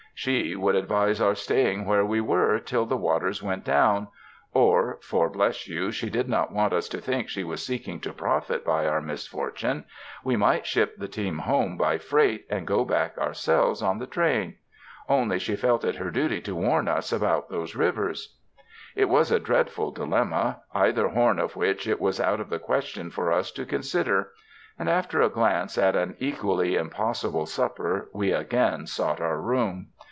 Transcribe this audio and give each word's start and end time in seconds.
She 0.13 0.55
would 0.55 0.75
advise 0.75 1.19
our 1.19 1.33
staying 1.33 1.85
where 1.85 2.05
we 2.05 2.21
were 2.21 2.59
till 2.59 2.85
the 2.85 2.95
waters 2.97 3.41
went 3.41 3.63
down; 3.63 4.07
or— 4.53 4.99
for, 5.01 5.31
bless 5.31 5.67
you, 5.67 5.89
she 5.91 6.11
did 6.11 6.29
not 6.29 6.51
want 6.51 6.73
us 6.73 6.87
to 6.89 7.01
think 7.01 7.27
she 7.27 7.43
was 7.43 7.65
seeking 7.65 7.99
to 8.01 8.13
protit 8.13 8.63
by 8.63 8.85
our 8.85 9.01
misfortune— 9.01 9.83
we 10.25 10.35
might 10.35 10.67
ship 10.67 10.95
the 10.95 11.07
team 11.07 11.39
home 11.39 11.75
by 11.75 11.97
freight 11.97 12.45
and 12.51 12.67
go 12.67 12.85
back 12.85 13.17
ourselves 13.17 13.81
on 13.81 13.97
the 13.97 14.05
train. 14.05 14.57
Only 15.09 15.39
she 15.39 15.55
felt 15.55 15.83
it 15.83 15.95
her 15.95 16.11
duty 16.11 16.39
to 16.41 16.53
warn 16.55 16.87
us 16.87 17.11
about 17.11 17.49
those 17.49 17.75
rivers. 17.75 18.37
It 18.95 19.05
was 19.09 19.31
a 19.31 19.39
dreadful 19.39 19.89
dilemma, 19.89 20.61
either 20.71 21.07
horn 21.07 21.39
of 21.39 21.55
which 21.55 21.87
it 21.87 21.99
was 21.99 22.19
out 22.21 22.39
of 22.39 22.49
the 22.51 22.59
question 22.59 23.09
for 23.09 23.31
us 23.31 23.49
to 23.53 23.65
consider; 23.65 24.33
and 24.77 24.87
after 24.87 25.19
a 25.23 25.29
glance 25.29 25.79
at 25.79 25.95
an 25.95 26.15
equally 26.19 26.75
impossible 26.75 27.47
supper, 27.47 28.11
we 28.13 28.31
again 28.31 28.85
sought 28.85 29.19
our 29.19 29.41
room. 29.41 29.87